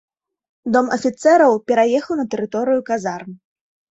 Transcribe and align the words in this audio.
Дом 0.75 0.87
афіцэраў 0.95 1.51
пераехаў 1.71 2.19
на 2.21 2.25
тэрыторыю 2.31 2.79
казарм. 2.89 3.31